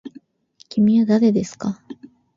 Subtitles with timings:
[0.67, 1.79] きみはだれですか。